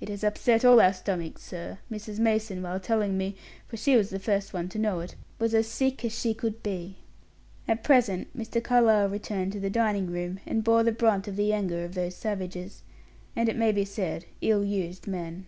It 0.00 0.08
has 0.08 0.24
upset 0.24 0.64
all 0.64 0.80
our 0.80 0.94
stomachs, 0.94 1.42
sir; 1.42 1.76
Mrs. 1.92 2.18
Mason 2.18 2.62
while 2.62 2.80
telling 2.80 3.18
me 3.18 3.36
for 3.66 3.76
she 3.76 3.96
was 3.96 4.08
the 4.08 4.18
first 4.18 4.54
one 4.54 4.66
to 4.70 4.78
know 4.78 5.00
it 5.00 5.14
was 5.38 5.54
as 5.54 5.66
sick 5.66 6.06
as 6.06 6.18
she 6.18 6.32
could 6.32 6.62
be." 6.62 6.96
At 7.68 7.84
present 7.84 8.34
Mr. 8.34 8.64
Carlyle 8.64 9.10
returned 9.10 9.52
to 9.52 9.60
the 9.60 9.68
dining 9.68 10.06
room, 10.10 10.40
and 10.46 10.64
bore 10.64 10.84
the 10.84 10.90
brunt 10.92 11.28
of 11.28 11.36
the 11.36 11.52
anger 11.52 11.84
of 11.84 11.92
those 11.92 12.16
savage, 12.16 12.56
and 12.56 13.46
it 13.46 13.56
may 13.56 13.72
be 13.72 13.84
said, 13.84 14.24
ill 14.40 14.64
used 14.64 15.06
men. 15.06 15.44